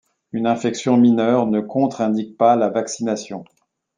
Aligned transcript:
Une 0.31 0.47
infection 0.47 0.97
mineure 0.97 1.45
ne 1.45 1.59
contre-indique 1.61 2.35
pas 2.35 2.55
la 2.55 2.69
vaccination. 2.69 3.45